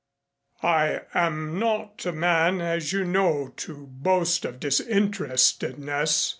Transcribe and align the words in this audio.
I 0.63 1.01
am 1.13 1.59
not 1.59 2.07
a 2.07 2.11
man, 2.11 2.59
as 2.59 2.91
you 2.91 3.05
know, 3.05 3.53
to 3.57 3.85
boast 3.85 4.45
of 4.45 4.59
disinterestedness. 4.59 6.29